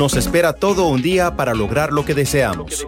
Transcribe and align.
Nos 0.00 0.16
espera 0.16 0.54
todo 0.54 0.88
un 0.88 1.02
día 1.02 1.36
para 1.36 1.52
lograr 1.52 1.92
lo 1.92 2.06
que 2.06 2.14
deseamos. 2.14 2.86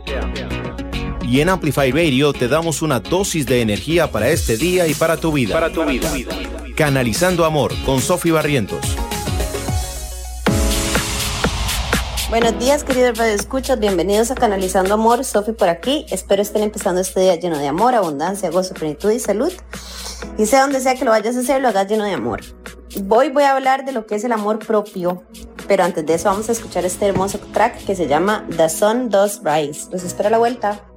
Y 1.20 1.42
en 1.42 1.50
Amplify 1.50 1.92
Radio 1.92 2.32
te 2.32 2.48
damos 2.48 2.80
una 2.80 3.00
dosis 3.00 3.44
de 3.44 3.60
energía 3.60 4.10
para 4.10 4.30
este 4.30 4.56
día 4.56 4.86
y 4.86 4.94
para 4.94 5.18
tu 5.18 5.30
vida. 5.30 5.52
Para 5.52 5.70
tu 5.70 5.84
vida. 5.84 6.10
Canalizando 6.74 7.44
Amor 7.44 7.70
con 7.84 8.00
Sofi 8.00 8.30
Barrientos. 8.30 8.96
Buenos 12.30 12.58
días, 12.58 12.82
queridos 12.82 13.20
escuchas, 13.20 13.78
Bienvenidos 13.78 14.30
a 14.30 14.34
Canalizando 14.34 14.94
Amor. 14.94 15.22
Sofi 15.22 15.52
por 15.52 15.68
aquí. 15.68 16.06
Espero 16.08 16.40
estén 16.40 16.62
empezando 16.62 17.02
este 17.02 17.20
día 17.20 17.34
lleno 17.36 17.58
de 17.58 17.68
amor, 17.68 17.94
abundancia, 17.94 18.48
gozo, 18.48 18.72
plenitud 18.72 19.10
y 19.10 19.20
salud. 19.20 19.52
Y 20.38 20.46
sea 20.46 20.62
donde 20.62 20.80
sea 20.80 20.94
que 20.94 21.04
lo 21.04 21.10
vayas 21.10 21.36
a 21.36 21.40
hacer, 21.40 21.60
lo 21.60 21.68
hagas 21.68 21.90
lleno 21.90 22.04
de 22.04 22.14
amor. 22.14 22.40
Hoy 23.10 23.28
voy 23.28 23.44
a 23.44 23.52
hablar 23.52 23.84
de 23.84 23.92
lo 23.92 24.06
que 24.06 24.14
es 24.14 24.24
el 24.24 24.32
amor 24.32 24.58
propio, 24.58 25.24
pero 25.66 25.84
antes 25.84 26.04
de 26.04 26.14
eso 26.14 26.28
vamos 26.28 26.48
a 26.48 26.52
escuchar 26.52 26.84
este 26.84 27.06
hermoso 27.06 27.38
track 27.38 27.84
que 27.84 27.94
se 27.94 28.06
llama 28.06 28.46
The 28.56 28.68
Sun 28.68 29.10
Does 29.10 29.40
Rise. 29.44 29.88
Los 29.90 30.04
espero 30.04 30.28
a 30.28 30.30
la 30.30 30.38
vuelta. 30.38 30.91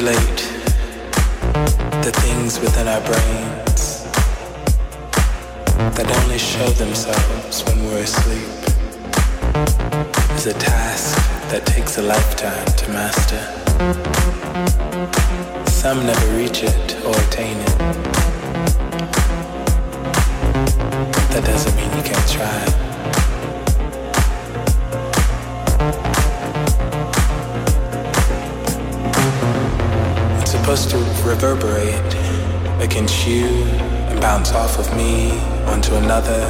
manipulate 0.00 0.38
the 2.04 2.12
things 2.22 2.60
within 2.60 2.86
our 2.86 3.00
brains 3.00 4.04
that 5.96 6.06
only 6.22 6.38
show 6.38 6.68
themselves 6.70 7.64
when 7.64 7.84
we're 7.84 8.02
asleep 8.02 8.48
is 10.36 10.46
a 10.46 10.54
task 10.54 11.16
that 11.50 11.66
takes 11.66 11.98
a 11.98 12.02
lifetime 12.02 12.66
to 12.76 12.88
master. 12.90 13.42
Some 15.68 16.06
never 16.06 16.36
reach 16.36 16.62
it 16.62 17.04
or 17.04 17.16
attain 17.26 17.56
it. 17.56 17.78
That 21.32 21.44
doesn't 21.44 21.76
mean 21.76 21.96
you 21.96 22.02
can't 22.04 22.28
try. 22.30 22.87
supposed 30.76 30.90
to 30.90 30.98
reverberate 31.26 32.14
against 32.82 33.26
you 33.26 33.46
and 34.10 34.20
bounce 34.20 34.52
off 34.52 34.78
of 34.78 34.94
me 34.94 35.30
onto 35.64 35.94
another 35.94 36.42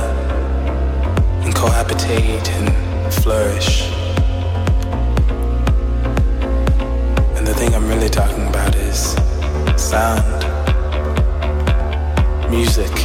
and 1.45 1.55
cohabitate 1.55 2.49
and 2.49 3.15
flourish. 3.15 3.83
And 7.37 7.47
the 7.47 7.55
thing 7.55 7.73
I'm 7.77 7.87
really 7.87 8.09
talking 8.09 8.49
about 8.49 8.75
is 8.75 9.15
sound, 9.77 10.43
music. 12.51 12.98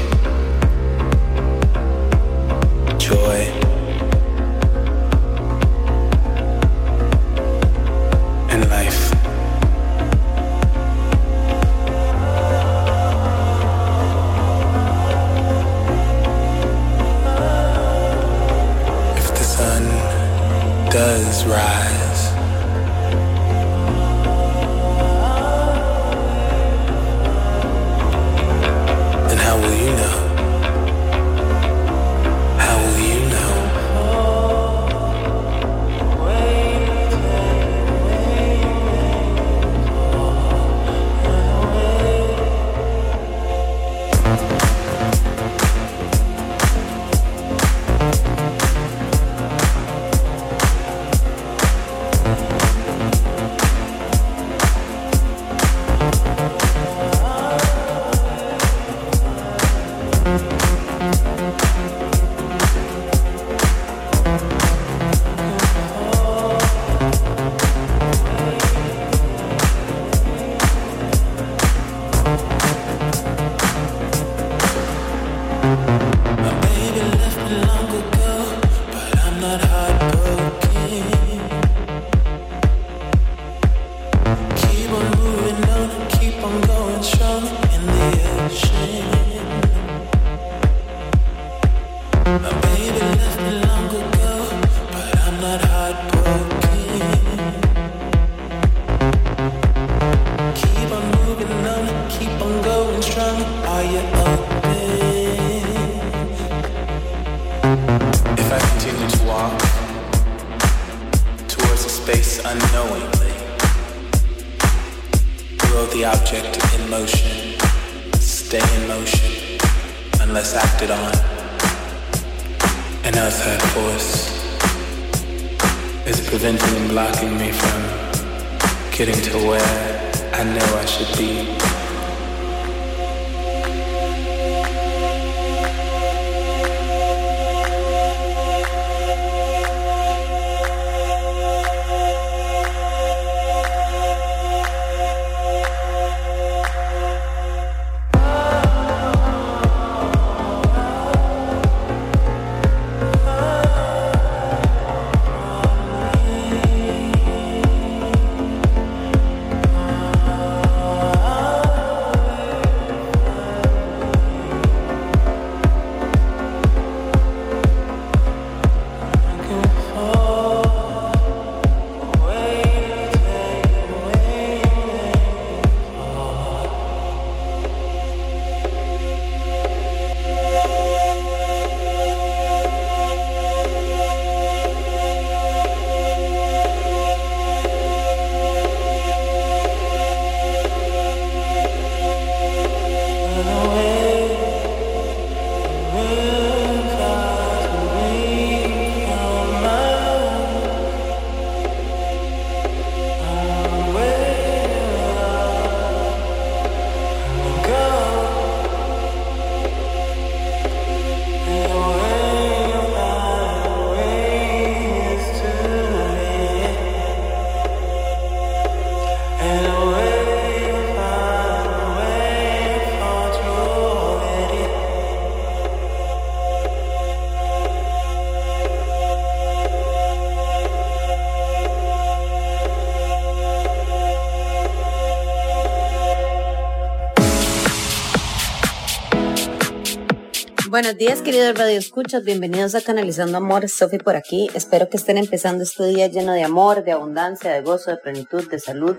Buenos 240.74 240.98
días, 240.98 241.22
queridos 241.22 241.56
Radio 241.56 241.78
Escuchas. 241.78 242.24
Bienvenidos 242.24 242.74
a 242.74 242.82
Canalizando 242.82 243.38
Amor. 243.38 243.70
Sofi 243.70 244.00
por 244.00 244.16
aquí. 244.16 244.50
Espero 244.56 244.90
que 244.90 244.98
estén 244.98 245.20
empezando 245.20 245.64
este 245.64 245.86
día 245.86 246.08
lleno 246.08 246.32
de 246.32 246.44
amor, 246.44 246.84
de 246.84 246.94
abundancia, 246.94 247.52
de 247.52 247.62
gozo, 247.62 247.92
de 247.92 247.98
plenitud, 247.98 248.50
de 248.50 248.60
salud. 248.60 248.98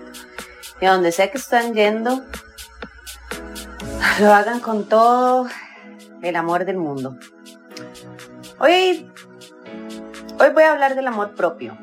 Y 0.79 0.85
donde 0.85 1.11
sea 1.11 1.29
que 1.29 1.37
estén 1.37 1.73
yendo, 1.73 2.23
lo 4.21 4.33
hagan 4.33 4.61
con 4.61 4.87
todo 4.87 5.49
el 6.21 6.37
amor 6.37 6.63
del 6.63 6.77
mundo. 6.77 7.17
Hoy, 8.57 9.11
hoy 10.39 10.49
voy 10.53 10.63
a 10.63 10.71
hablar 10.71 10.95
del 10.95 11.07
amor 11.07 11.35
propio. 11.35 11.77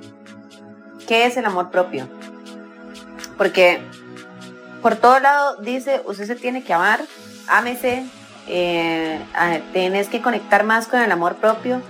¿Qué 1.06 1.26
es 1.26 1.36
el 1.36 1.44
amor 1.44 1.70
propio? 1.70 2.08
Porque 3.36 3.82
por 4.80 4.96
todo 4.96 5.20
lado 5.20 5.56
dice, 5.56 6.00
usted 6.06 6.24
se 6.24 6.36
tiene 6.36 6.64
que 6.64 6.72
amar, 6.72 7.02
ámese, 7.46 8.06
eh, 8.48 9.20
tienes 9.72 10.08
que 10.08 10.20
conectar 10.20 10.64
más 10.64 10.86
con 10.88 11.00
el 11.00 11.12
amor 11.12 11.36
propio. 11.36 11.82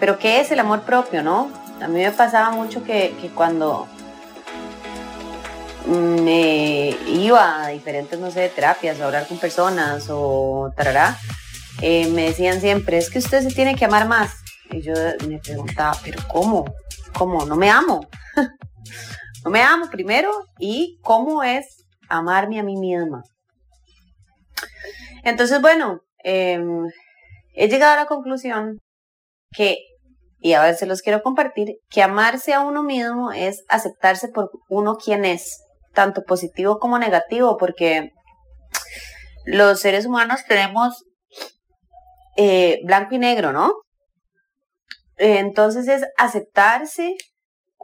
Pero 0.00 0.18
¿qué 0.18 0.40
es 0.40 0.50
el 0.50 0.60
amor 0.60 0.82
propio, 0.82 1.22
no? 1.22 1.50
A 1.80 1.88
mí 1.88 2.00
me 2.00 2.10
pasaba 2.10 2.50
mucho 2.50 2.84
que, 2.84 3.14
cuando 3.34 3.86
me 5.86 6.96
iba 7.08 7.64
a 7.64 7.68
diferentes, 7.68 8.18
no 8.18 8.30
sé, 8.30 8.48
terapias, 8.48 9.00
a 9.00 9.06
hablar 9.06 9.26
con 9.26 9.38
personas 9.38 10.06
o 10.10 10.72
tarará, 10.76 11.18
eh, 11.80 12.08
me 12.08 12.24
decían 12.24 12.60
siempre, 12.60 12.98
es 12.98 13.10
que 13.10 13.18
usted 13.18 13.42
se 13.42 13.54
tiene 13.54 13.74
que 13.74 13.84
amar 13.84 14.08
más. 14.08 14.36
Y 14.70 14.80
yo 14.80 14.94
me 15.28 15.38
preguntaba, 15.38 15.96
pero 16.02 16.20
¿cómo? 16.28 16.64
¿Cómo? 17.16 17.44
No 17.44 17.56
me 17.56 17.70
amo. 17.70 18.06
no 19.44 19.50
me 19.50 19.62
amo 19.62 19.90
primero 19.90 20.30
y 20.58 20.98
cómo 21.02 21.42
es 21.42 21.84
amarme 22.08 22.58
a 22.60 22.62
mí 22.62 22.76
misma. 22.76 23.22
Entonces, 25.24 25.60
bueno, 25.60 26.00
em, 26.22 26.84
he 27.54 27.68
llegado 27.68 27.94
a 27.94 27.96
la 27.96 28.06
conclusión 28.06 28.80
que, 29.50 29.78
y 30.38 30.52
a 30.52 30.62
veces 30.62 30.86
los 30.86 31.02
quiero 31.02 31.22
compartir, 31.22 31.76
que 31.88 32.02
amarse 32.02 32.52
a 32.52 32.60
uno 32.60 32.82
mismo 32.82 33.32
es 33.32 33.64
aceptarse 33.68 34.28
por 34.28 34.50
uno 34.68 34.96
quien 34.96 35.24
es, 35.24 35.62
tanto 35.94 36.22
positivo 36.24 36.78
como 36.78 36.98
negativo, 36.98 37.56
porque 37.56 38.10
los 39.46 39.80
seres 39.80 40.06
humanos 40.06 40.44
tenemos 40.46 41.04
eh, 42.36 42.80
blanco 42.84 43.14
y 43.14 43.18
negro, 43.18 43.52
¿no? 43.52 43.72
Entonces 45.16 45.86
es 45.88 46.04
aceptarse 46.16 47.14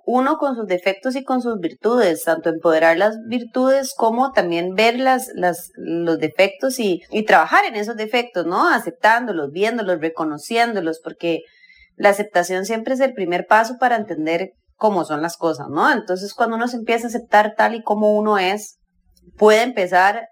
uno 0.05 0.39
con 0.39 0.57
sus 0.57 0.67
defectos 0.67 1.17
y 1.17 1.25
con 1.25 1.43
sus 1.43 1.59
virtudes, 1.59 2.25
tanto 2.25 2.51
empoderar 2.51 2.97
las 2.97 3.17
virtudes 3.29 3.95
como 3.97 4.33
también 4.33 4.75
ver 4.75 4.99
las, 4.99 5.31
los 5.35 6.19
defectos 6.19 6.79
y, 6.79 7.03
trabajar 7.27 7.65
en 7.65 7.77
esos 7.77 7.97
defectos, 7.97 8.47
¿no? 8.47 8.69
Aceptándolos, 8.69 9.51
viéndolos, 9.51 10.01
reconociéndolos, 10.01 11.01
porque 11.03 11.41
la 11.97 12.09
aceptación 12.09 12.65
siempre 12.65 12.95
es 12.95 13.01
el 13.01 13.13
primer 13.13 13.47
paso 13.47 13.77
para 13.79 13.97
entender 13.97 14.53
cómo 14.75 15.05
son 15.05 15.23
las 15.23 15.37
cosas, 15.37 15.69
¿no? 15.69 15.93
Entonces 15.93 16.35
cuando 16.35 16.57
uno 16.57 16.67
se 16.67 16.77
empieza 16.77 17.07
a 17.07 17.09
aceptar 17.09 17.55
tal 17.57 17.75
y 17.75 17.83
como 17.83 18.17
uno 18.17 18.39
es, 18.39 18.79
puede 19.37 19.63
empezar 19.63 20.27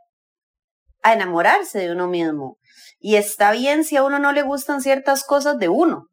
a 1.03 1.13
enamorarse 1.13 1.79
de 1.79 1.93
uno 1.93 2.09
mismo. 2.09 2.57
Y 2.99 3.17
está 3.17 3.53
bien 3.53 3.85
si 3.85 3.97
a 3.97 4.03
uno 4.03 4.19
no 4.19 4.33
le 4.33 4.43
gustan 4.43 4.81
ciertas 4.81 5.25
cosas 5.25 5.59
de 5.59 5.69
uno, 5.69 6.07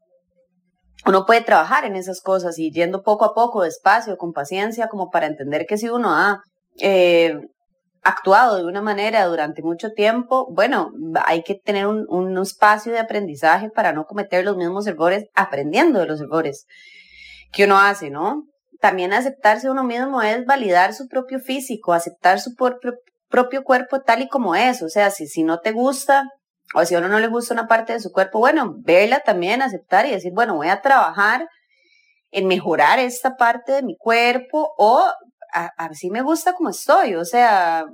uno 1.06 1.26
puede 1.26 1.42
trabajar 1.42 1.86
en 1.86 1.96
esas 1.96 2.22
cosas 2.22 2.58
y 2.58 2.72
yendo 2.72 3.04
poco 3.04 3.26
a 3.26 3.34
poco, 3.34 3.64
despacio, 3.64 4.18
con 4.18 4.34
paciencia, 4.34 4.88
como 4.88 5.10
para 5.10 5.28
entender 5.28 5.66
que 5.68 5.78
si 5.78 5.88
uno 5.88 6.14
ha 6.14 6.42
eh, 6.80 7.38
actuado 8.02 8.58
de 8.58 8.66
una 8.66 8.82
manera 8.82 9.26
durante 9.26 9.62
mucho 9.62 9.92
tiempo, 9.92 10.48
bueno, 10.54 10.92
hay 11.26 11.44
que 11.44 11.56
tener 11.56 11.86
un, 11.88 12.06
un, 12.10 12.38
espacio 12.40 12.92
de 12.92 13.00
aprendizaje 13.00 13.70
para 13.70 13.94
no 13.94 14.06
cometer 14.06 14.44
los 14.44 14.58
mismos 14.58 14.88
errores, 14.88 15.26
aprendiendo 15.36 16.00
de 16.00 16.08
los 16.08 16.22
errores 16.22 16.66
que 17.52 17.66
uno 17.66 17.80
hace, 17.80 18.10
¿no? 18.10 18.44
También 18.80 19.14
aceptarse 19.14 19.70
uno 19.70 19.84
mismo 19.84 20.22
es 20.22 20.46
validar 20.46 20.94
su 20.94 21.08
propio 21.08 21.40
físico, 21.40 21.94
aceptar 21.94 22.40
su 22.40 22.54
propio 22.56 23.64
cuerpo 23.64 24.02
tal 24.02 24.22
y 24.22 24.28
como 24.28 24.56
es, 24.56 24.82
o 24.82 24.90
sea, 24.90 25.12
si, 25.12 25.28
si 25.28 25.44
no 25.44 25.60
te 25.60 25.72
gusta, 25.72 26.26
o 26.76 26.86
si 26.86 26.94
a 26.94 27.00
uno 27.00 27.08
no 27.08 27.20
le 27.20 27.28
gusta 27.28 27.54
una 27.54 27.68
parte 27.68 27.94
de 27.94 28.02
su 28.02 28.12
cuerpo, 28.12 28.40
bueno, 28.40 28.76
verla 28.80 29.22
también, 29.22 29.62
aceptar 29.62 30.06
y 30.06 30.12
decir, 30.12 30.34
bueno, 30.34 30.56
voy 30.56 30.68
a 30.68 30.82
trabajar 30.82 31.48
en 32.32 32.48
mejorar 32.48 33.00
esta 33.00 33.38
parte 33.38 33.72
de 33.72 33.82
mi 33.82 33.96
cuerpo 33.96 34.74
o 34.78 35.06
a, 35.54 35.88
ver 35.88 35.96
si 35.96 36.10
me 36.10 36.22
gusta 36.22 36.52
como 36.52 36.70
estoy. 36.70 37.16
O 37.16 37.24
sea, 37.24 37.86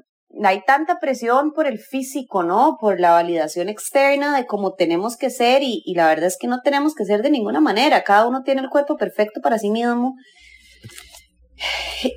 hay 0.43 0.63
tanta 0.65 0.99
presión 0.99 1.51
por 1.51 1.67
el 1.67 1.77
físico, 1.77 2.41
¿no? 2.41 2.77
Por 2.81 2.99
la 2.99 3.11
validación 3.11 3.69
externa 3.69 4.35
de 4.35 4.47
cómo 4.47 4.73
tenemos 4.73 5.15
que 5.15 5.29
ser 5.29 5.61
y, 5.61 5.83
y 5.85 5.93
la 5.93 6.07
verdad 6.07 6.25
es 6.25 6.37
que 6.39 6.47
no 6.47 6.61
tenemos 6.61 6.95
que 6.95 7.05
ser 7.05 7.21
de 7.21 7.29
ninguna 7.29 7.61
manera. 7.61 8.03
Cada 8.03 8.27
uno 8.27 8.41
tiene 8.41 8.61
el 8.61 8.69
cuerpo 8.69 8.97
perfecto 8.97 9.41
para 9.41 9.59
sí 9.59 9.69
mismo 9.69 10.15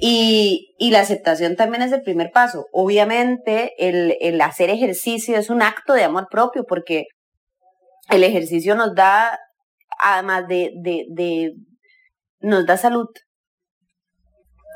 y, 0.01 0.91
la 0.91 1.01
aceptación 1.01 1.57
también 1.57 1.83
es 1.83 1.93
el 1.93 2.03
primer 2.03 2.31
paso. 2.31 2.67
Obviamente, 2.73 3.73
el, 3.79 4.41
hacer 4.41 4.71
ejercicio 4.71 5.37
es 5.37 5.51
un 5.51 5.63
acto 5.63 5.93
de 5.95 6.05
amor 6.05 6.29
propio 6.31 6.65
porque 6.65 7.07
el 8.11 8.25
ejercicio 8.25 8.75
nos 8.75 8.95
da, 8.95 9.39
además 9.99 10.47
de, 10.49 10.73
de, 10.75 11.55
nos 12.41 12.67
da 12.67 12.77
salud. 12.77 13.09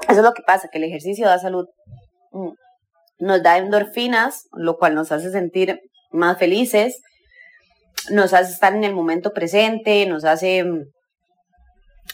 Eso 0.03 0.19
es 0.19 0.25
lo 0.25 0.35
que 0.35 0.43
pasa, 0.43 0.69
que 0.71 0.79
el 0.79 0.85
ejercicio 0.85 1.27
da 1.27 1.39
salud. 1.39 1.67
Mm. 2.33 2.53
Nos 3.21 3.43
da 3.43 3.59
endorfinas, 3.59 4.45
lo 4.53 4.77
cual 4.77 4.95
nos 4.95 5.11
hace 5.11 5.31
sentir 5.33 5.81
más 6.11 6.39
felices, 6.39 7.01
nos 8.11 8.33
hace 8.33 8.53
estar 8.53 8.75
en 8.75 8.85
el 8.85 8.95
momento 8.95 9.33
presente, 9.33 10.07
nos 10.07 10.25
hace 10.25 10.65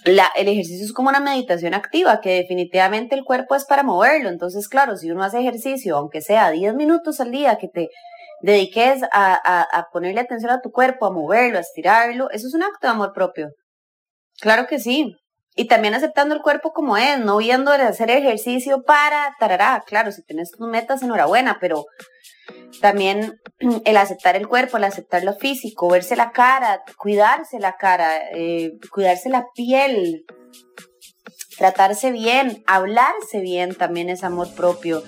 el 0.05 0.49
ejercicio 0.49 0.85
es 0.85 0.93
como 0.93 1.09
una 1.09 1.21
meditación 1.21 1.75
activa, 1.75 2.21
que 2.21 2.35
definitivamente 2.35 3.15
el 3.15 3.25
cuerpo 3.25 3.55
es 3.55 3.65
para 3.65 3.83
moverlo. 3.83 4.29
Entonces, 4.29 4.69
claro, 4.69 4.97
si 4.97 5.11
uno 5.11 5.25
hace 5.25 5.41
ejercicio, 5.41 5.97
aunque 5.97 6.21
sea 6.21 6.51
10 6.51 6.75
minutos 6.75 7.21
al 7.21 7.31
día, 7.31 7.57
que 7.57 7.69
te 7.69 7.89
dediques 8.43 9.03
a, 9.13 9.87
ponerle 9.93 10.21
atención 10.21 10.51
a 10.51 10.61
tu 10.61 10.71
cuerpo, 10.71 11.07
a 11.07 11.11
moverlo, 11.11 11.59
a 11.59 11.63
estirarlo, 11.63 12.31
eso 12.31 12.47
es 12.47 12.55
un 12.55 12.63
acto 12.63 12.87
de 12.87 12.89
amor 12.89 13.13
propio. 13.15 13.49
Claro 14.41 14.67
que 14.67 14.79
sí. 14.79 15.15
Y 15.57 15.69
también 15.69 15.95
aceptando 15.95 16.35
el 16.35 16.43
cuerpo 16.43 16.73
como 16.73 16.97
es, 16.97 17.19
no 17.21 17.39
viendo 17.39 17.71
de 17.71 17.83
hacer 17.83 18.11
ejercicio 18.11 18.83
para 18.83 19.35
tarará. 19.39 19.83
Claro, 19.87 20.11
si 20.11 20.23
tienes 20.25 20.51
tus 20.51 20.69
metas, 20.69 21.03
enhorabuena, 21.03 21.59
pero 21.61 21.85
también 22.81 23.41
el 23.85 23.97
aceptar 23.97 24.37
el 24.37 24.49
cuerpo, 24.49 24.77
el 24.77 24.85
aceptar 24.85 25.25
lo 25.25 25.35
físico, 25.35 25.89
verse 25.89 26.17
la 26.17 26.33
cara, 26.33 26.83
cuidarse 26.97 27.59
la 27.59 27.77
cara, 27.77 28.17
eh, 28.33 28.79
cuidarse 28.91 29.29
la 29.29 29.47
piel, 29.55 30.25
tratarse 31.57 32.11
bien, 32.11 32.63
hablarse 32.67 33.41
bien 33.41 33.75
también 33.75 34.09
es 34.09 34.25
amor 34.25 34.55
propio. 34.55 35.03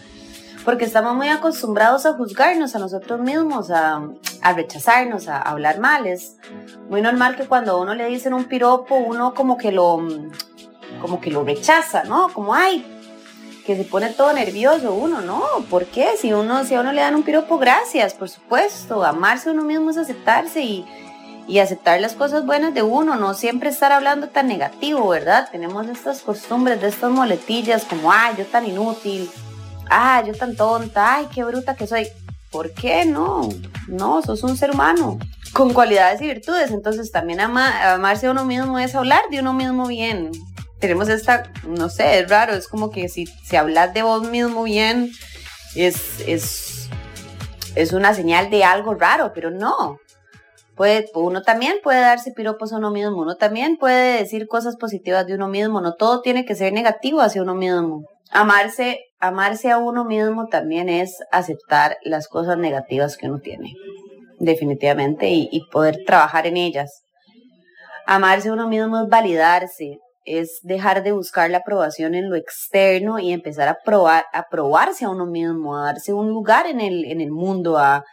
Porque 0.65 0.85
estamos 0.85 1.15
muy 1.15 1.29
acostumbrados 1.29 2.07
a 2.07 2.15
juzgarnos 2.15 2.75
a 2.75 2.81
nosotros 2.81 3.21
mismos, 3.21 3.71
a, 3.71 4.03
a 4.43 4.53
rechazarnos, 4.53 5.29
a, 5.29 5.41
hablar 5.41 5.79
mal. 5.79 6.09
Es 6.09 6.39
muy 6.89 7.03
normal 7.03 7.37
que 7.37 7.47
cuando 7.47 7.73
a 7.73 7.81
uno 7.81 7.95
le 7.95 8.07
dicen 8.07 8.35
un 8.35 8.47
piropo, 8.47 8.97
uno 8.97 9.33
como 9.33 9.57
que 9.57 9.71
lo, 9.71 10.05
como 11.01 11.21
que 11.21 11.31
lo 11.31 11.45
rechaza, 11.45 12.03
¿no? 12.03 12.33
Como, 12.33 12.53
ay, 12.53 12.85
que 13.67 13.77
se 13.77 13.85
pone 13.85 14.11
todo 14.11 14.33
nervioso 14.33 14.95
uno, 14.95 15.21
¿no? 15.21 15.43
¿Por 15.69 15.87
qué? 15.87 16.11
Si 16.19 16.33
uno, 16.33 16.65
si 16.65 16.75
a 16.75 16.81
uno 16.81 16.93
le 16.93 17.01
dan 17.01 17.17
un 17.17 17.25
piropo, 17.25 17.59
gracias, 17.59 18.15
por 18.15 18.29
supuesto. 18.29 19.05
Amarse 19.05 19.49
a 19.49 19.53
uno 19.53 19.65
mismo 19.65 19.91
es 19.91 19.97
aceptarse 19.97 20.63
y, 20.63 20.87
y 21.49 21.59
aceptar 21.59 22.01
las 22.01 22.15
cosas 22.15 22.47
buenas 22.47 22.75
de 22.75 22.83
uno, 22.83 23.17
no 23.17 23.35
siempre 23.35 23.71
estar 23.71 23.91
hablando 23.91 24.29
tan 24.29 24.47
negativo, 24.47 25.09
¿verdad? 25.09 25.49
Tenemos 25.51 25.89
estas 25.89 26.23
costumbres 26.23 26.81
de 26.81 26.89
estas 26.89 27.11
moletillas 27.11 27.85
como, 27.85 28.13
ay, 28.13 28.37
yo 28.39 28.45
tan 28.47 28.67
inútil, 28.67 29.29
ay, 29.91 30.29
yo 30.29 30.35
tan 30.35 30.55
tonta, 30.55 31.17
ay, 31.17 31.29
qué 31.35 31.43
bruta 31.43 31.75
que 31.75 31.87
soy. 31.87 32.07
¿Por 32.53 32.73
qué 32.73 33.05
no? 33.05 33.49
No, 33.89 34.23
sos 34.23 34.45
un 34.45 34.57
ser 34.57 34.71
humano 34.71 35.19
con 35.53 35.73
cualidades 35.73 36.21
y 36.21 36.27
virtudes, 36.27 36.71
entonces 36.71 37.11
también 37.11 37.41
amarse 37.41 38.27
a 38.27 38.31
uno 38.31 38.45
mismo 38.45 38.79
es 38.79 38.95
hablar 38.95 39.23
de 39.31 39.41
uno 39.41 39.53
mismo 39.53 39.87
bien, 39.87 40.31
tenemos 40.79 41.09
esta, 41.09 41.51
no 41.67 41.89
sé, 41.89 42.21
es 42.21 42.29
raro, 42.29 42.55
es 42.55 42.69
como 42.69 42.91
que 42.91 43.09
si, 43.09 43.27
si 43.27 43.57
hablas 43.57 43.95
de 43.95 44.03
vos 44.03 44.29
mismo 44.29 44.65
bien, 44.65 45.11
es, 45.75 46.21
es, 46.27 46.89
es 47.75 47.93
una 47.93 48.15
señal 48.15 48.51
de 48.51 48.65
algo 48.65 48.95
raro, 48.95 49.33
pero 49.35 49.51
no. 49.51 49.99
Puede, 50.75 51.07
uno 51.15 51.41
también 51.41 51.79
puede 51.83 52.01
darse 52.01 52.33
piropos 52.33 52.73
a 52.73 52.77
uno 52.77 52.91
mismo, 52.91 53.23
uno 53.23 53.37
también 53.37 53.79
puede 53.79 54.19
decir 54.19 54.47
cosas 54.47 54.77
positivas 54.77 55.27
de 55.27 55.35
uno 55.35 55.49
mismo, 55.49 55.81
no 55.81 55.95
todo 55.95 56.21
tiene 56.21 56.45
que 56.45 56.55
ser 56.55 56.75
negativo 56.75 57.23
hacia 57.23 57.43
uno 57.43 57.55
mismo. 57.55 58.05
Amarse, 58.31 59.01
amarse 59.19 59.71
a 59.71 59.79
uno 59.79 60.05
mismo 60.05 60.49
también 60.49 60.91
es 60.91 61.17
aceptar 61.33 61.97
las 62.03 62.29
cosas 62.29 62.59
negativas 62.59 63.17
que 63.17 63.27
uno 63.27 63.39
tiene, 63.39 63.73
definitivamente, 64.39 65.31
y, 65.31 65.49
y 65.51 65.67
poder 65.71 66.05
trabajar 66.05 66.47
en 66.47 66.59
ellas. 66.59 67.05
Amarse 68.05 68.51
a 68.51 68.53
uno 68.53 68.69
mismo 68.69 69.01
es 69.01 69.09
validarse, 69.09 69.99
es 70.27 70.59
dejar 70.63 71.03
de 71.03 71.13
buscar 71.13 71.51
la 71.51 71.59
aprobación 71.59 72.15
en 72.15 72.29
lo 72.29 72.37
externo 72.37 73.19
y 73.19 73.33
empezar 73.33 73.69
a 73.69 73.79
probar, 73.85 74.27
a 74.33 74.49
probarse 74.51 75.05
a 75.05 75.11
uno 75.11 75.27
mismo, 75.27 75.79
a 75.79 75.87
darse 75.87 76.13
un 76.13 76.29
lugar 76.29 76.67
en 76.67 76.81
el, 76.81 77.05
en 77.05 77.21
el 77.21 77.31
mundo, 77.31 77.79
a, 77.79 78.05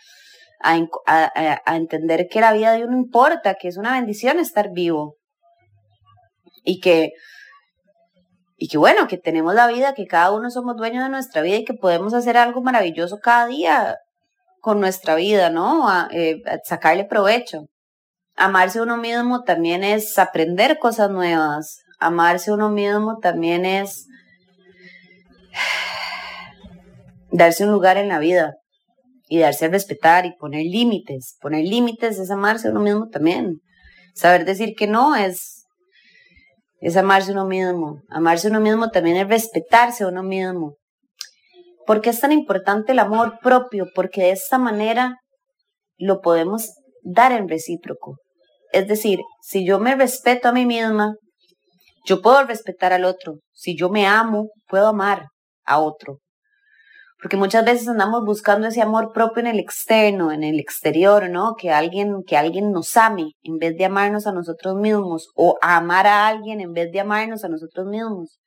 a, 0.63 1.75
entender 1.75 2.27
que 2.29 2.39
la 2.39 2.53
vida 2.53 2.71
de 2.73 2.85
uno 2.85 2.97
importa, 2.97 3.55
que 3.55 3.67
es 3.67 3.77
una 3.77 3.93
bendición 3.93 4.39
estar 4.39 4.71
vivo. 4.71 5.17
Y 6.63 6.79
que, 6.79 7.11
y 8.55 8.69
que 8.69 8.77
bueno, 8.77 9.07
que 9.07 9.17
tenemos 9.17 9.53
la 9.53 9.67
vida, 9.67 9.93
que 9.93 10.05
cada 10.05 10.31
uno 10.31 10.49
somos 10.49 10.77
dueños 10.77 11.03
de 11.03 11.09
nuestra 11.09 11.41
vida 11.41 11.57
y 11.57 11.65
que 11.65 11.73
podemos 11.73 12.13
hacer 12.13 12.37
algo 12.37 12.61
maravilloso 12.61 13.19
cada 13.21 13.47
día 13.47 13.97
con 14.61 14.79
nuestra 14.79 15.15
vida, 15.15 15.49
¿no? 15.49 15.89
A, 15.89 16.07
eh, 16.11 16.41
sacarle 16.63 17.03
provecho. 17.03 17.65
Amarse 18.35 18.81
uno 18.81 18.97
mismo 18.97 19.43
también 19.43 19.83
es 19.83 20.17
aprender 20.17 20.79
cosas 20.79 21.09
nuevas. 21.09 21.82
Amarse 22.05 22.51
uno 22.51 22.69
mismo 22.69 23.19
también 23.19 23.65
es 23.65 24.07
darse 27.31 27.65
un 27.65 27.71
lugar 27.71 27.97
en 27.97 28.09
la 28.09 28.19
vida 28.19 28.55
y 29.27 29.39
darse 29.39 29.65
a 29.65 29.69
respetar 29.69 30.25
y 30.25 30.35
poner 30.35 30.65
límites. 30.65 31.37
Poner 31.41 31.65
límites 31.65 32.19
es 32.19 32.29
amarse 32.29 32.69
uno 32.69 32.81
mismo 32.81 33.07
también. 33.07 33.61
Saber 34.13 34.45
decir 34.45 34.75
que 34.77 34.85
no 34.85 35.15
es, 35.15 35.65
es 36.81 36.97
amarse 36.97 37.31
uno 37.31 37.45
mismo. 37.45 38.01
Amarse 38.09 38.49
uno 38.49 38.59
mismo 38.59 38.89
también 38.89 39.17
es 39.17 39.27
respetarse 39.27 40.05
uno 40.05 40.23
mismo. 40.23 40.75
¿Por 41.85 42.01
qué 42.01 42.11
es 42.11 42.19
tan 42.19 42.31
importante 42.31 42.91
el 42.91 42.99
amor 42.99 43.39
propio? 43.41 43.87
Porque 43.95 44.23
de 44.23 44.31
esta 44.31 44.57
manera 44.57 45.17
lo 45.97 46.21
podemos 46.21 46.69
dar 47.01 47.31
en 47.31 47.47
recíproco. 47.47 48.17
Es 48.71 48.87
decir, 48.87 49.21
si 49.41 49.65
yo 49.65 49.79
me 49.79 49.95
respeto 49.95 50.49
a 50.49 50.51
mí 50.51 50.65
misma, 50.65 51.15
yo 52.03 52.21
puedo 52.21 52.43
respetar 52.45 52.93
al 52.93 53.05
otro. 53.05 53.39
Si 53.51 53.77
yo 53.77 53.89
me 53.89 54.07
amo, 54.07 54.49
puedo 54.67 54.87
amar 54.87 55.27
a 55.65 55.79
otro 55.79 56.19
porque 57.23 57.37
muchas 57.37 57.63
veces 57.63 57.87
andamos 57.87 58.25
buscando 58.25 58.67
ese 58.67 58.81
amor 58.81 59.13
propio 59.13 59.39
en 59.39 59.47
el 59.47 59.57
externo, 59.57 60.33
en 60.33 60.43
el 60.43 60.59
exterior, 60.59 61.29
¿no? 61.29 61.55
Que 61.55 61.71
alguien, 61.71 62.23
que 62.27 62.35
alguien 62.35 62.73
nos 62.73 62.97
ame 62.97 63.31
en 63.43 63.59
vez 63.59 63.77
de 63.77 63.85
amarnos 63.85 64.27
a 64.27 64.33
nosotros 64.33 64.75
mismos, 64.75 65.29
o 65.33 65.57
amar 65.61 66.05
a 66.05 66.27
alguien 66.27 66.59
en 66.59 66.73
vez 66.73 66.91
de 66.91 66.99
amarnos 66.99 67.45
a 67.45 67.47
nosotros 67.47 67.87
mismos. 67.87 68.41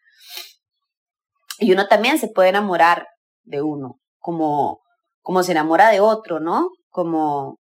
Y 1.59 1.73
uno 1.73 1.89
también 1.89 2.19
se 2.19 2.29
puede 2.29 2.51
enamorar 2.51 3.07
de 3.45 3.63
uno, 3.63 3.99
como, 4.19 4.81
como 5.23 5.43
se 5.43 5.53
enamora 5.53 5.89
de 5.89 6.01
otro, 6.01 6.39
¿no? 6.39 6.69
Como, 6.91 7.59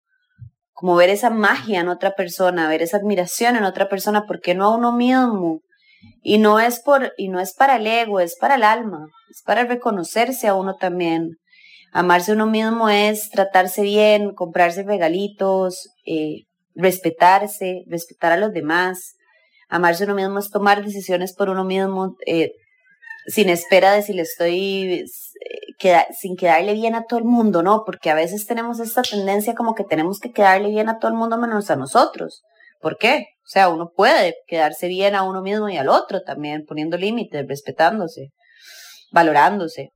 como 0.71 0.95
ver 0.95 1.09
esa 1.09 1.29
magia 1.29 1.81
en 1.81 1.89
otra 1.89 2.11
persona, 2.11 2.69
ver 2.69 2.83
esa 2.83 2.95
admiración 2.95 3.57
en 3.57 3.65
otra 3.65 3.89
persona, 3.89 4.25
¿por 4.25 4.39
qué 4.39 4.55
no 4.55 4.67
a 4.67 4.77
uno 4.77 4.93
mismo? 4.93 5.59
Y 6.21 6.37
no 6.37 6.59
es 6.59 6.79
por, 6.79 7.13
y 7.17 7.29
no 7.29 7.39
es 7.39 7.53
para 7.53 7.77
el 7.77 7.87
ego, 7.87 8.19
es 8.19 8.35
para 8.35 8.55
el 8.55 8.63
alma, 8.63 9.07
es 9.29 9.41
para 9.43 9.63
reconocerse 9.63 10.47
a 10.47 10.55
uno 10.55 10.75
también. 10.75 11.37
Amarse 11.93 12.31
a 12.31 12.35
uno 12.35 12.45
mismo 12.45 12.89
es 12.89 13.29
tratarse 13.29 13.81
bien, 13.81 14.33
comprarse 14.33 14.83
regalitos, 14.83 15.89
eh, 16.05 16.43
respetarse, 16.75 17.83
respetar 17.87 18.31
a 18.31 18.37
los 18.37 18.53
demás. 18.53 19.15
Amarse 19.67 20.03
a 20.03 20.05
uno 20.07 20.15
mismo 20.15 20.39
es 20.39 20.51
tomar 20.51 20.83
decisiones 20.83 21.33
por 21.33 21.49
uno 21.49 21.63
mismo, 21.63 22.15
eh, 22.25 22.53
sin 23.27 23.49
espera 23.49 23.91
de 23.91 24.03
si 24.03 24.13
le 24.13 24.21
estoy, 24.21 25.05
eh, 25.83 26.05
sin 26.17 26.35
quedarle 26.35 26.73
bien 26.73 26.95
a 26.95 27.05
todo 27.05 27.19
el 27.19 27.25
mundo, 27.25 27.61
¿no? 27.61 27.83
Porque 27.85 28.09
a 28.09 28.15
veces 28.15 28.45
tenemos 28.47 28.79
esta 28.79 29.01
tendencia 29.01 29.53
como 29.53 29.75
que 29.75 29.83
tenemos 29.83 30.19
que 30.19 30.31
quedarle 30.31 30.69
bien 30.69 30.89
a 30.89 30.99
todo 30.99 31.11
el 31.11 31.17
mundo 31.17 31.37
menos 31.37 31.69
a 31.69 31.75
nosotros. 31.75 32.43
¿Por 32.79 32.97
qué? 32.97 33.27
O 33.43 33.49
sea, 33.51 33.69
uno 33.69 33.91
puede 33.95 34.35
quedarse 34.47 34.87
bien 34.87 35.15
a 35.15 35.23
uno 35.23 35.41
mismo 35.41 35.69
y 35.69 35.77
al 35.77 35.89
otro 35.89 36.21
también, 36.21 36.65
poniendo 36.65 36.97
límites, 36.97 37.45
respetándose, 37.47 38.29
valorándose. 39.11 39.89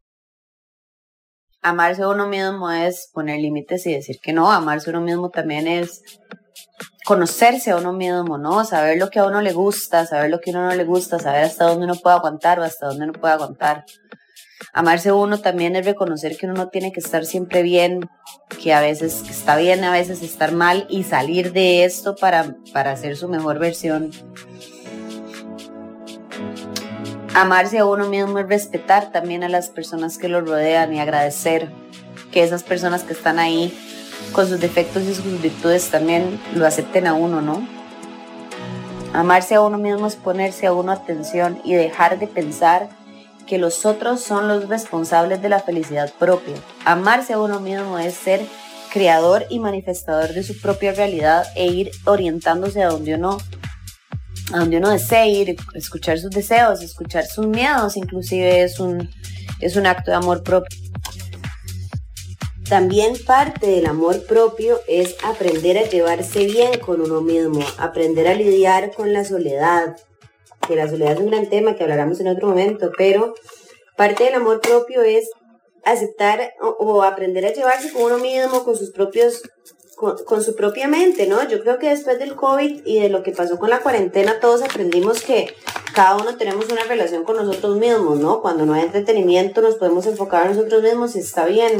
Amarse 1.61 2.03
a 2.03 2.09
uno 2.09 2.27
mismo 2.27 2.69
es 2.71 3.09
poner 3.13 3.39
límites 3.39 3.85
y 3.87 3.93
decir 3.93 4.17
que 4.21 4.33
no. 4.33 4.51
Amarse 4.51 4.89
a 4.89 4.93
uno 4.93 5.01
mismo 5.01 5.29
también 5.29 5.67
es 5.67 6.01
conocerse 7.05 7.71
a 7.71 7.77
uno 7.77 7.93
mismo, 7.93 8.37
¿no? 8.37 8.65
Saber 8.65 8.97
lo 8.97 9.09
que 9.09 9.19
a 9.19 9.25
uno 9.25 9.41
le 9.41 9.53
gusta, 9.53 10.05
saber 10.05 10.29
lo 10.29 10.39
que 10.39 10.51
a 10.51 10.53
uno 10.53 10.69
no 10.69 10.75
le 10.75 10.83
gusta, 10.83 11.19
saber 11.19 11.43
hasta 11.43 11.65
dónde 11.65 11.85
uno 11.85 11.95
puede 11.95 12.15
aguantar 12.17 12.59
o 12.59 12.63
hasta 12.63 12.87
dónde 12.87 13.07
no 13.07 13.13
puede 13.13 13.33
aguantar. 13.35 13.85
Amarse 14.77 15.13
uno 15.13 15.39
también 15.39 15.77
es 15.77 15.85
reconocer 15.85 16.35
que 16.35 16.47
uno 16.47 16.55
no 16.55 16.67
tiene 16.67 16.91
que 16.91 16.99
estar 16.99 17.25
siempre 17.25 17.63
bien, 17.63 18.09
que 18.61 18.73
a 18.73 18.81
veces 18.81 19.23
está 19.29 19.55
bien, 19.55 19.85
a 19.85 19.91
veces 19.93 20.21
estar 20.21 20.51
mal 20.51 20.85
y 20.89 21.05
salir 21.05 21.53
de 21.53 21.85
esto 21.85 22.17
para, 22.17 22.57
para 22.73 22.91
hacer 22.91 23.15
su 23.15 23.29
mejor 23.29 23.57
versión. 23.57 24.11
Amarse 27.33 27.77
a 27.77 27.85
uno 27.85 28.09
mismo 28.09 28.37
es 28.37 28.49
respetar 28.49 29.13
también 29.13 29.45
a 29.45 29.49
las 29.49 29.69
personas 29.69 30.17
que 30.17 30.27
lo 30.27 30.41
rodean 30.41 30.93
y 30.93 30.99
agradecer 30.99 31.71
que 32.33 32.43
esas 32.43 32.63
personas 32.63 33.03
que 33.03 33.13
están 33.13 33.39
ahí 33.39 33.73
con 34.33 34.45
sus 34.45 34.59
defectos 34.59 35.03
y 35.03 35.15
sus 35.15 35.41
virtudes 35.41 35.89
también 35.89 36.37
lo 36.53 36.67
acepten 36.67 37.07
a 37.07 37.13
uno, 37.13 37.39
¿no? 37.39 37.65
Amarse 39.13 39.55
a 39.55 39.61
uno 39.61 39.77
mismo 39.77 40.05
es 40.05 40.17
ponerse 40.17 40.67
a 40.67 40.73
uno 40.73 40.91
atención 40.91 41.61
y 41.63 41.75
dejar 41.75 42.19
de 42.19 42.27
pensar 42.27 42.89
que 43.45 43.57
los 43.57 43.85
otros 43.85 44.21
son 44.21 44.47
los 44.47 44.67
responsables 44.67 45.41
de 45.41 45.49
la 45.49 45.59
felicidad 45.59 46.11
propia. 46.17 46.55
Amarse 46.85 47.33
a 47.33 47.39
uno 47.39 47.59
mismo 47.59 47.99
es 47.99 48.13
ser 48.13 48.45
creador 48.91 49.45
y 49.49 49.59
manifestador 49.59 50.33
de 50.33 50.43
su 50.43 50.59
propia 50.59 50.93
realidad 50.93 51.45
e 51.55 51.67
ir 51.67 51.91
orientándose 52.05 52.81
a 52.81 52.87
donde 52.87 53.15
uno 53.15 53.37
a 54.53 54.59
donde 54.59 54.77
uno 54.77 54.91
desee 54.91 55.27
ir, 55.27 55.55
escuchar 55.73 56.19
sus 56.19 56.29
deseos, 56.29 56.81
escuchar 56.81 57.25
sus 57.25 57.47
miedos, 57.47 57.97
inclusive 57.97 58.61
es 58.61 58.79
un, 58.79 59.09
es 59.59 59.75
un 59.75 59.87
acto 59.87 60.11
de 60.11 60.17
amor 60.17 60.43
propio. 60.43 60.77
También 62.69 63.13
parte 63.25 63.67
del 63.67 63.85
amor 63.85 64.25
propio 64.25 64.79
es 64.87 65.15
aprender 65.23 65.77
a 65.77 65.89
llevarse 65.89 66.45
bien 66.45 66.79
con 66.79 67.01
uno 67.01 67.21
mismo, 67.21 67.63
aprender 67.77 68.27
a 68.27 68.33
lidiar 68.33 68.91
con 68.93 69.13
la 69.13 69.23
soledad, 69.23 69.97
que 70.67 70.75
la 70.75 70.89
soledad 70.89 71.13
es 71.13 71.19
un 71.19 71.29
gran 71.29 71.47
tema 71.49 71.75
que 71.75 71.83
hablaremos 71.83 72.19
en 72.19 72.27
otro 72.27 72.47
momento, 72.47 72.91
pero 72.97 73.33
parte 73.95 74.25
del 74.25 74.35
amor 74.35 74.61
propio 74.61 75.01
es 75.01 75.29
aceptar 75.83 76.53
o, 76.59 77.03
aprender 77.03 77.45
a 77.45 77.53
llevarse 77.53 77.91
con 77.93 78.03
uno 78.03 78.17
mismo, 78.17 78.63
con 78.63 78.75
sus 78.75 78.91
propios, 78.91 79.43
con, 79.95 80.43
su 80.43 80.55
propia 80.55 80.87
mente, 80.87 81.27
¿no? 81.27 81.47
Yo 81.47 81.61
creo 81.61 81.77
que 81.77 81.89
después 81.89 82.17
del 82.17 82.35
COVID 82.35 82.81
y 82.85 82.99
de 82.99 83.09
lo 83.09 83.21
que 83.23 83.31
pasó 83.31 83.59
con 83.59 83.69
la 83.69 83.79
cuarentena, 83.79 84.39
todos 84.39 84.63
aprendimos 84.63 85.21
que 85.21 85.53
cada 85.93 86.17
uno 86.17 86.37
tenemos 86.37 86.69
una 86.69 86.83
relación 86.83 87.23
con 87.23 87.37
nosotros 87.37 87.77
mismos, 87.77 88.19
¿no? 88.19 88.41
Cuando 88.41 88.65
no 88.65 88.73
hay 88.73 88.81
entretenimiento 88.81 89.61
nos 89.61 89.75
podemos 89.75 90.05
enfocar 90.07 90.45
a 90.45 90.49
nosotros 90.49 90.81
mismos 90.81 91.15
y 91.15 91.19
está 91.19 91.45
bien. 91.45 91.79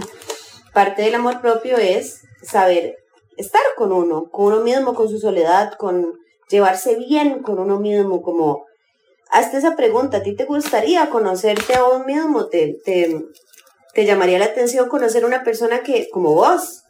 Parte 0.74 1.02
del 1.02 1.16
amor 1.16 1.42
propio 1.42 1.78
es 1.78 2.22
saber 2.44 2.96
estar 3.38 3.62
con 3.76 3.92
uno, 3.92 4.30
con 4.32 4.54
uno 4.54 4.62
mismo, 4.62 4.94
con 4.94 5.10
su 5.10 5.18
soledad, 5.18 5.74
con 5.74 6.14
llevarse 6.50 6.96
bien 6.96 7.42
con 7.42 7.60
uno 7.60 7.80
mismo, 7.80 8.22
como 8.22 8.66
hazte 9.30 9.58
esa 9.58 9.76
pregunta, 9.76 10.18
¿a 10.18 10.24
ti 10.24 10.36
te 10.36 10.46
gustaría 10.46 11.10
conocerte 11.10 11.76
a 11.76 11.84
vos 11.84 12.06
mismo? 12.06 12.48
¿Te, 12.48 12.78
te, 12.84 14.06
llamaría 14.06 14.40
la 14.40 14.46
atención 14.46 14.90
conocer 14.90 15.26
una 15.26 15.44
persona 15.44 15.84
que, 15.84 16.10
como 16.10 16.34
vos, 16.34 16.84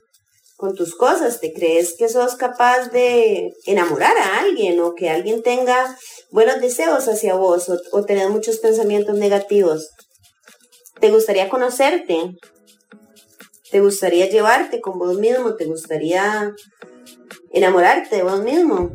con 0.58 0.76
tus 0.76 0.96
cosas, 0.96 1.40
te 1.40 1.54
crees 1.54 1.96
que 1.98 2.10
sos 2.10 2.36
capaz 2.36 2.90
de 2.90 3.54
enamorar 3.66 4.18
a 4.18 4.40
alguien 4.40 4.80
o 4.80 4.96
que 4.96 5.10
alguien 5.10 5.44
tenga 5.44 5.98
buenos 6.32 6.62
deseos 6.62 7.08
hacia 7.08 7.36
vos 7.36 7.70
o, 7.70 7.78
o 7.92 8.06
tener 8.06 8.30
muchos 8.30 8.58
pensamientos 8.58 9.16
negativos? 9.18 9.90
¿Te 11.00 11.12
gustaría 11.12 11.50
conocerte? 11.50 12.38
¿Te 13.70 13.82
gustaría 13.82 14.30
llevarte 14.30 14.80
con 14.80 14.98
vos 14.98 15.18
mismo? 15.18 15.56
¿Te 15.56 15.66
gustaría 15.66 16.54
enamorarte 17.52 18.16
de 18.16 18.24
vos 18.24 18.42
mismo? 18.42 18.92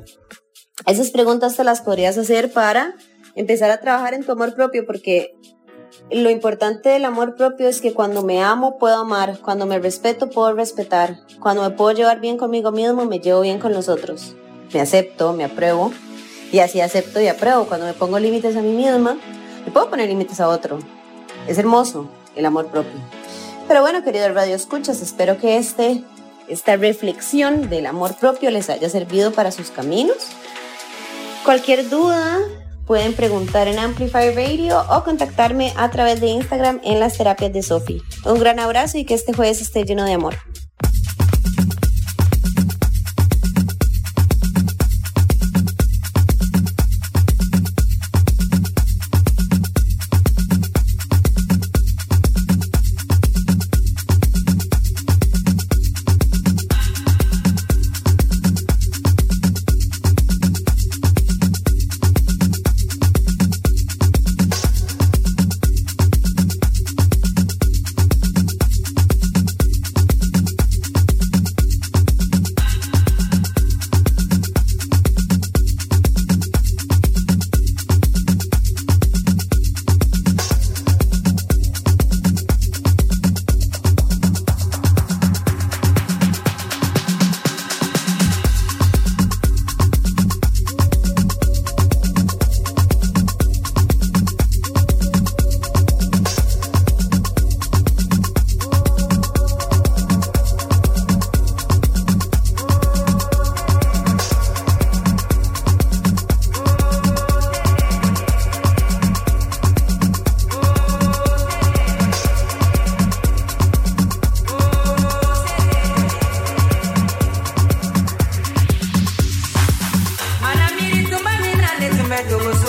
Esas 0.87 1.11
preguntas 1.11 1.57
te 1.57 1.65
las 1.65 1.83
podrías 1.83 2.17
hacer 2.17 2.53
para 2.53 2.95
empezar 3.41 3.71
a 3.71 3.81
trabajar 3.81 4.15
en 4.15 4.25
tu 4.25 4.33
amor 4.33 4.55
propio 4.55 4.85
porque 4.87 5.35
lo 6.11 6.31
importante 6.31 6.91
del 6.91 7.05
amor 7.05 7.37
propio 7.37 7.69
es 7.69 7.81
que 7.81 7.95
cuando 7.95 8.23
me 8.23 8.43
amo 8.43 8.79
puedo 8.79 8.97
amar, 8.97 9.39
cuando 9.41 9.67
me 9.67 9.79
respeto 9.79 10.31
puedo 10.31 10.53
respetar, 10.53 11.17
cuando 11.41 11.63
me 11.63 11.71
puedo 11.71 11.93
llevar 11.93 12.21
bien 12.21 12.37
conmigo 12.37 12.71
mismo 12.71 13.05
me 13.07 13.19
llevo 13.19 13.41
bien 13.41 13.59
con 13.59 13.73
los 13.73 13.89
otros. 13.89 14.35
Me 14.73 14.81
acepto, 14.81 15.33
me 15.33 15.45
apruebo 15.45 15.93
y 16.53 16.61
así 16.61 16.81
acepto 16.81 17.21
y 17.21 17.29
apruebo. 17.29 17.67
Cuando 17.67 17.87
me 17.87 17.93
pongo 17.93 18.19
límites 18.19 18.57
a 18.57 18.63
mí 18.63 18.73
misma, 18.73 19.19
me 19.65 19.73
puedo 19.73 19.91
poner 19.91 20.09
límites 20.09 20.41
a 20.41 20.49
otro. 20.49 20.79
Es 21.49 21.59
hermoso 21.59 22.09
el 22.37 22.47
amor 22.47 22.67
propio. 22.67 23.01
Pero 23.67 23.81
bueno, 23.81 24.05
queridos 24.05 24.35
Radio 24.35 24.55
Escuchas, 24.55 25.01
espero 25.01 25.39
que 25.39 25.57
este, 25.57 26.05
esta 26.49 26.77
reflexión 26.77 27.71
del 27.71 27.87
amor 27.87 28.15
propio 28.17 28.51
les 28.51 28.69
haya 28.69 28.89
servido 28.89 29.33
para 29.33 29.51
sus 29.51 29.71
caminos. 29.71 30.19
Cualquier 31.45 31.89
duda, 31.89 32.39
pueden 32.91 33.15
preguntar 33.15 33.69
en 33.69 33.79
Amplify 33.79 34.35
Radio 34.35 34.83
o 34.91 35.05
contactarme 35.05 35.73
a 35.77 35.93
través 35.93 36.21
de 36.21 36.27
Instagram 36.27 36.81
en 36.83 36.99
las 36.99 37.17
terapias 37.17 37.53
de 37.53 37.63
Sophie. 37.63 38.03
Un 38.25 38.41
gran 38.41 38.59
abrazo 38.59 38.99
y 38.99 39.05
que 39.05 39.15
este 39.15 39.33
jueves 39.33 39.63
esté 39.63 39.85
lleno 39.85 40.05
de 40.05 40.15
amor. 40.15 40.35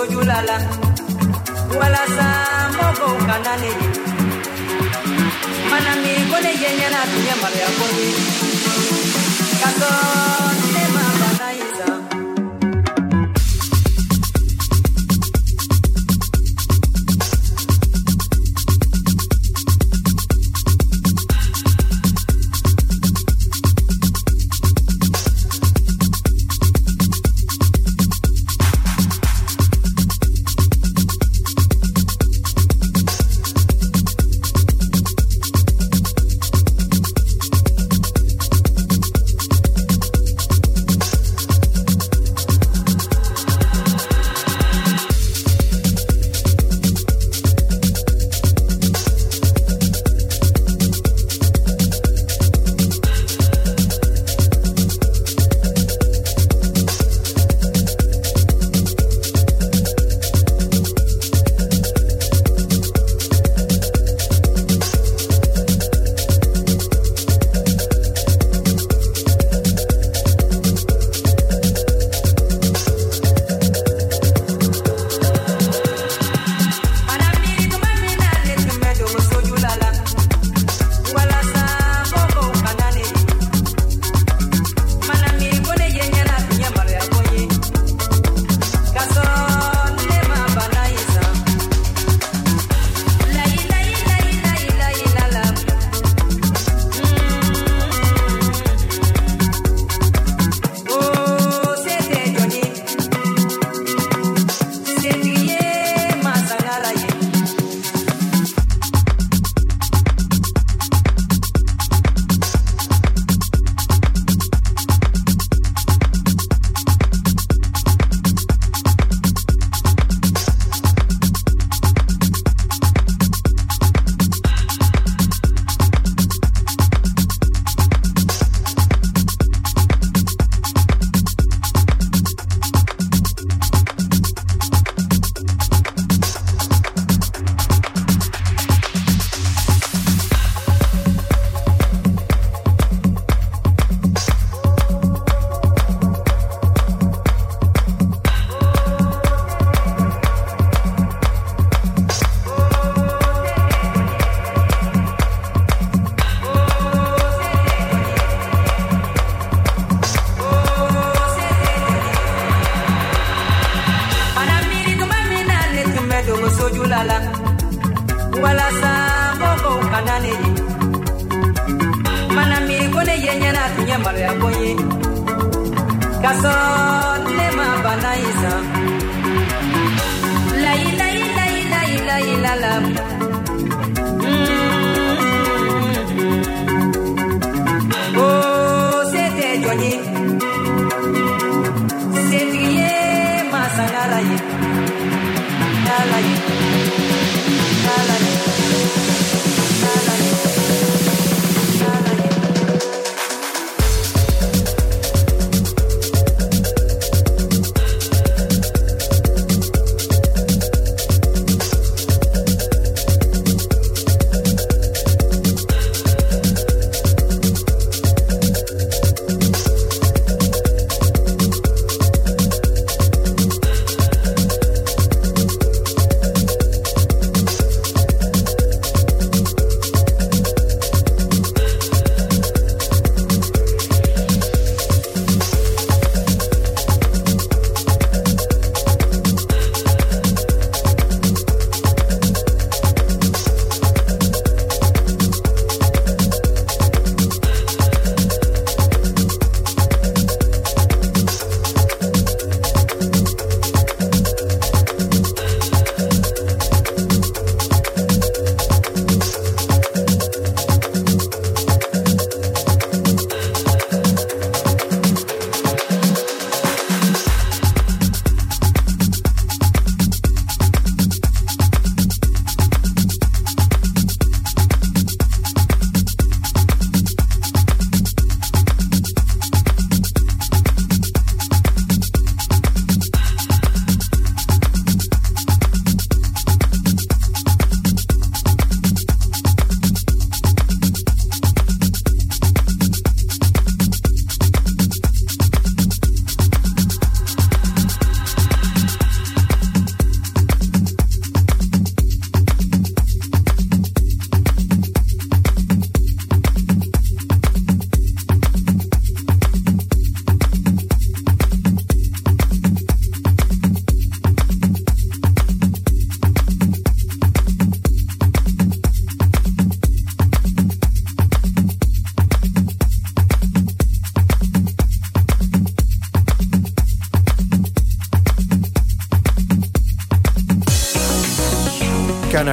tojulala 0.02 0.58
wala 1.80 2.02
samoko 2.18 3.06
ukanani. 3.22 3.72
Mana 5.70 5.92
mikone 6.02 6.50
yenye 6.64 6.88
na 6.94 7.02
tunyamaria 7.12 7.70
koni 7.78 8.08
kasone 9.62 10.81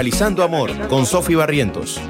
Canalizando 0.08 0.42
Amor 0.42 0.88
con 0.88 1.04
Sofi 1.04 1.34
Barrientos. 1.34 2.00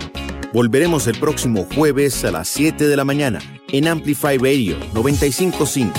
Volveremos 0.52 1.08
el 1.08 1.18
próximo 1.18 1.66
jueves 1.74 2.24
a 2.24 2.30
las 2.30 2.46
7 2.46 2.86
de 2.86 2.96
la 2.96 3.04
mañana 3.04 3.40
en 3.72 3.88
Amplify 3.88 4.38
Radio 4.38 4.76
955. 4.94 5.92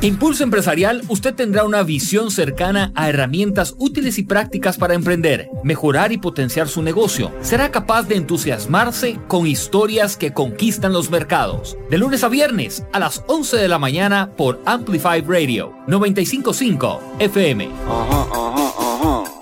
Impulso 0.00 0.42
Empresarial, 0.42 1.02
usted 1.08 1.34
tendrá 1.34 1.64
una 1.64 1.82
visión 1.82 2.30
cercana 2.30 2.92
a 2.94 3.10
herramientas 3.10 3.74
útiles 3.78 4.16
y 4.16 4.22
prácticas 4.22 4.78
para 4.78 4.94
emprender, 4.94 5.50
mejorar 5.62 6.12
y 6.12 6.16
potenciar 6.16 6.68
su 6.68 6.82
negocio. 6.82 7.32
Será 7.42 7.70
capaz 7.70 8.04
de 8.04 8.16
entusiasmarse 8.16 9.18
con 9.28 9.46
historias 9.46 10.16
que 10.16 10.32
conquistan 10.32 10.94
los 10.94 11.10
mercados. 11.10 11.76
De 11.90 11.98
lunes 11.98 12.24
a 12.24 12.28
viernes 12.28 12.84
a 12.94 13.00
las 13.00 13.22
11 13.26 13.58
de 13.58 13.68
la 13.68 13.78
mañana 13.78 14.30
por 14.34 14.62
Amplify 14.64 15.20
Radio 15.20 15.74
955 15.88 17.00
FM. 17.18 17.68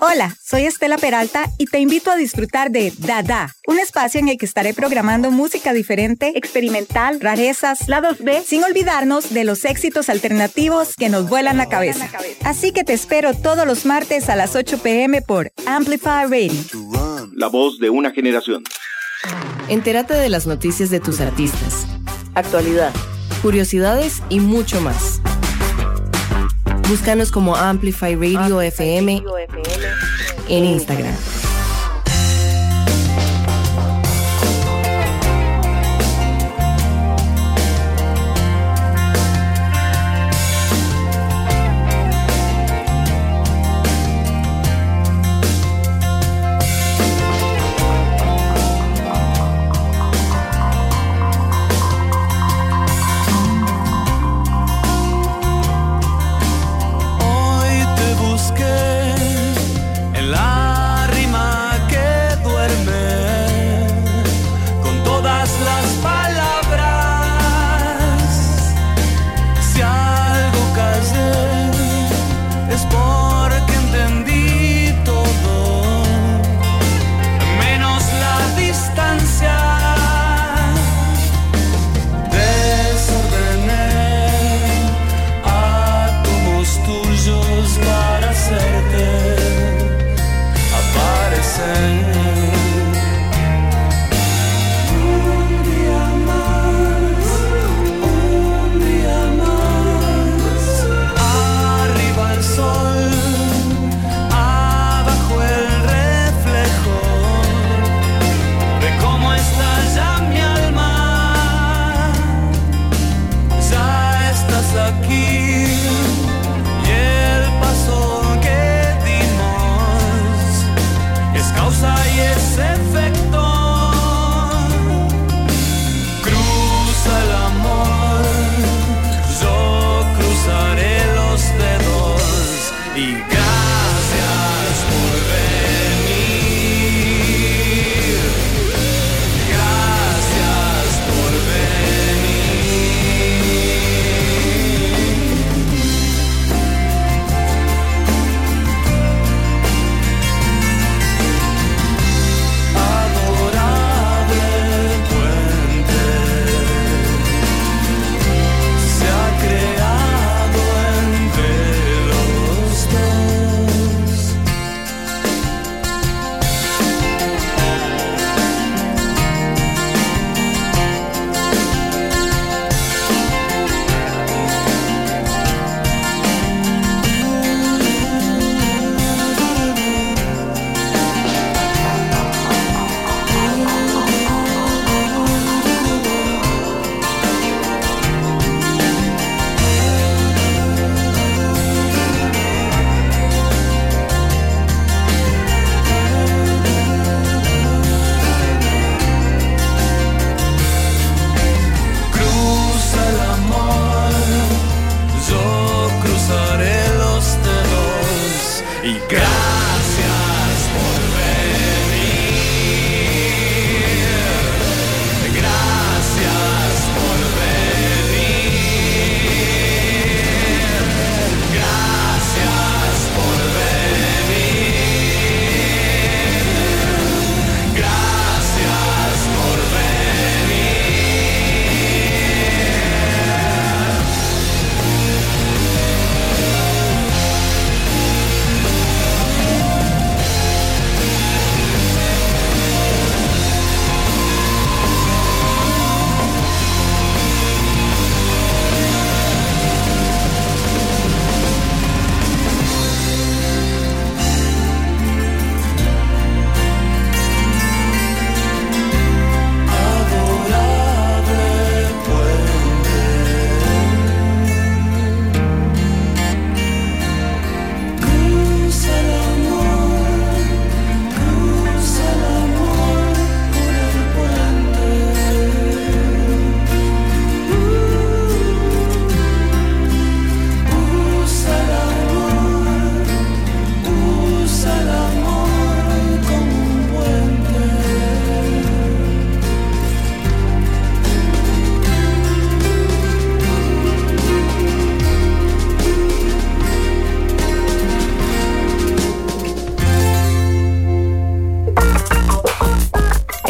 Hola, 0.07 0.37
soy 0.39 0.65
Estela 0.65 0.99
Peralta 0.99 1.49
y 1.57 1.65
te 1.65 1.79
invito 1.79 2.11
a 2.11 2.15
disfrutar 2.15 2.69
de 2.69 2.93
Dada, 2.95 3.55
un 3.65 3.79
espacio 3.79 4.19
en 4.19 4.29
el 4.29 4.37
que 4.37 4.45
estaré 4.45 4.75
programando 4.75 5.31
música 5.31 5.73
diferente, 5.73 6.33
experimental, 6.35 7.19
rarezas, 7.19 7.89
lados 7.89 8.19
B, 8.19 8.43
sin 8.45 8.63
olvidarnos 8.63 9.33
de 9.33 9.43
los 9.45 9.65
éxitos 9.65 10.09
alternativos 10.09 10.93
que 10.95 11.09
nos 11.09 11.27
vuelan 11.27 11.57
la 11.57 11.69
cabeza. 11.69 12.07
Así 12.43 12.71
que 12.71 12.83
te 12.83 12.93
espero 12.93 13.33
todos 13.33 13.65
los 13.65 13.87
martes 13.87 14.29
a 14.29 14.35
las 14.35 14.55
8 14.55 14.77
pm 14.77 15.23
por 15.23 15.51
Amplify 15.65 16.25
Radio. 16.25 16.53
La 17.33 17.47
voz 17.47 17.79
de 17.79 17.89
una 17.89 18.11
generación. 18.11 18.63
Entérate 19.69 20.13
de 20.13 20.29
las 20.29 20.45
noticias 20.45 20.91
de 20.91 20.99
tus 20.99 21.19
artistas, 21.19 21.87
actualidad, 22.35 22.93
curiosidades 23.41 24.21
y 24.29 24.39
mucho 24.39 24.81
más. 24.81 25.19
Búscanos 26.87 27.31
como 27.31 27.55
Amplify 27.55 28.15
Radio, 28.15 28.61
FM, 28.61 29.17
en 29.17 29.23
Instagram. 29.57 29.94
En 30.47 30.63
la 30.63 31.15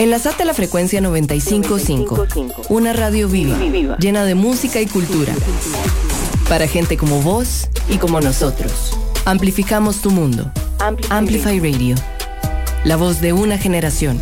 Enlazate 0.06 0.44
a 0.44 0.46
la 0.46 0.54
frecuencia 0.54 1.02
955, 1.02 2.28
una 2.70 2.94
radio 2.94 3.28
viva, 3.28 3.58
llena 3.98 4.24
de 4.24 4.36
música 4.36 4.80
y 4.80 4.86
cultura. 4.86 5.34
Para 6.48 6.68
gente 6.68 6.96
como 6.96 7.24
vos 7.24 7.68
y 7.90 7.98
como 7.98 8.22
nosotros. 8.22 8.96
Amplificamos 9.26 10.02
tu 10.02 10.12
mundo. 10.12 10.52
Amplify 11.10 11.60
Radio. 11.60 11.96
La 12.84 12.98
voz 12.98 13.20
de 13.20 13.34
una 13.34 13.58
generación. 13.58 14.22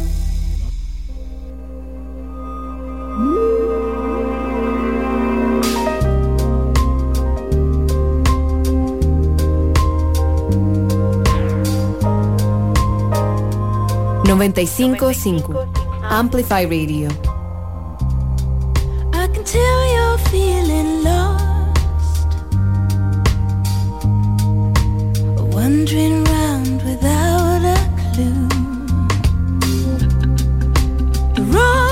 955 14.36 14.98
Amplify 16.10 16.62
Radio. 16.64 17.08
I 19.14 19.28
can 19.28 19.44
tell 19.44 19.80
you're 19.94 20.18
feeling 20.30 21.04
lost. 21.04 22.28
Wandering 25.54 26.24
without 26.84 27.64
a 27.64 27.80
clue. 28.14 28.48
The 31.36 31.44
road 31.54 31.83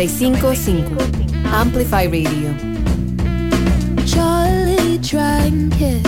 95.5 0.00 1.44
Amplify 1.44 2.04
Radio. 2.04 2.54
Charlie 4.06 4.96
drank 4.96 5.74
it 5.78 6.02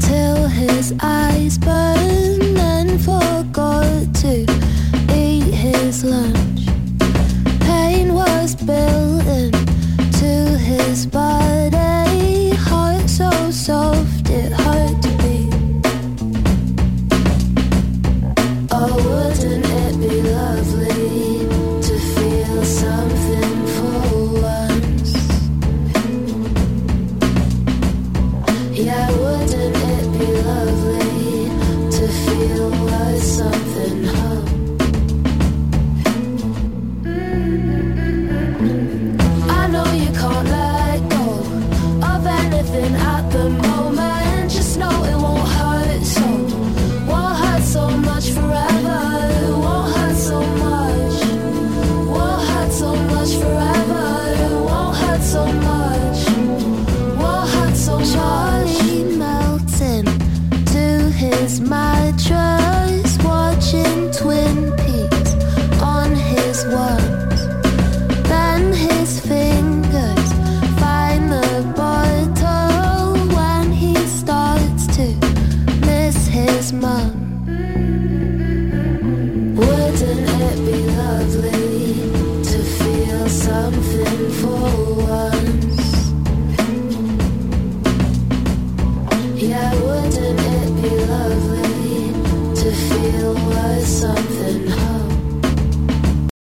till 0.00 0.48
his 0.48 0.92
eyes 1.00 1.56
burned 1.56 2.58
and 2.58 3.00
forgot 3.00 4.12
to 4.16 4.44
eat 5.14 5.54
his 5.54 6.02
lunch. 6.02 6.57